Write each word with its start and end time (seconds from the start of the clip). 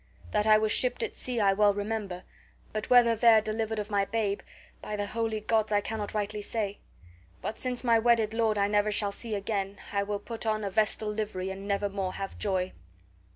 That 0.31 0.47
I 0.47 0.57
was 0.57 0.71
shipped 0.71 1.03
at 1.03 1.15
sea 1.15 1.39
I 1.39 1.53
well 1.53 1.75
remember, 1.75 2.23
but 2.73 2.89
whether 2.89 3.15
there 3.15 3.39
delivered 3.39 3.77
of 3.77 3.91
my 3.91 4.03
babe, 4.03 4.39
by 4.81 4.95
the 4.95 5.05
holy 5.05 5.41
gods 5.41 5.71
I 5.71 5.79
cannot 5.79 6.15
rightly 6.15 6.41
say; 6.41 6.79
but 7.39 7.59
since 7.59 7.83
my 7.83 7.99
wedded 7.99 8.33
lord 8.33 8.57
I 8.57 8.67
never 8.67 8.91
shall 8.91 9.11
see 9.11 9.35
again, 9.35 9.77
I 9.93 10.01
will 10.01 10.17
put 10.17 10.43
on 10.47 10.63
a 10.63 10.71
vestal 10.71 11.09
livery 11.09 11.51
and 11.51 11.67
never 11.67 11.87
more 11.87 12.13
have 12.13 12.39
joy." 12.39 12.73